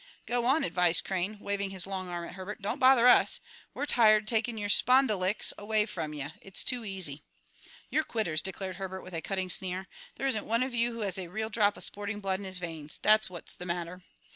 "Go 0.25 0.45
on," 0.47 0.63
advised 0.63 1.03
Crane, 1.05 1.37
waving 1.39 1.69
his 1.69 1.85
long 1.85 2.09
arm 2.09 2.25
at 2.27 2.33
Herbert; 2.33 2.59
"don't 2.59 2.79
bother 2.79 3.05
us. 3.07 3.39
We're 3.75 3.85
tired 3.85 4.27
takin' 4.27 4.57
your 4.57 4.67
spondulicks 4.67 5.53
away 5.59 5.85
from 5.85 6.15
ye; 6.15 6.25
it's 6.41 6.63
too 6.63 6.83
easy." 6.83 7.23
"You're 7.91 8.03
quitters," 8.03 8.41
declared 8.41 8.77
Herbert 8.77 9.03
with 9.03 9.13
a 9.13 9.21
cutting 9.21 9.51
sneer. 9.51 9.87
"There 10.15 10.25
isn't 10.25 10.47
one 10.47 10.63
of 10.63 10.73
you 10.73 10.93
who 10.93 11.01
has 11.01 11.19
a 11.19 11.27
real 11.27 11.51
drop 11.51 11.77
of 11.77 11.83
sporting 11.83 12.19
blood 12.19 12.39
in 12.39 12.45
his 12.45 12.57
veins, 12.57 12.97
that's 13.03 13.29
what's 13.29 13.55
the 13.55 13.67
matter. 13.67 14.01